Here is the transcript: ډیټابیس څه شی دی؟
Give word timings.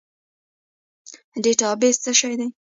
ډیټابیس 1.43 1.95
څه 2.03 2.11
شی 2.19 2.33
دی؟ 2.39 2.47